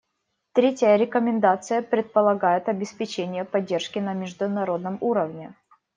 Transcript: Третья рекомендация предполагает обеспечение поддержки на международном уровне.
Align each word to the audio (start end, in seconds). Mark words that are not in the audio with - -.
Третья 0.53 0.95
рекомендация 0.95 1.83
предполагает 1.83 2.67
обеспечение 2.69 3.45
поддержки 3.45 3.99
на 3.99 4.13
международном 4.15 4.97
уровне. 4.99 5.53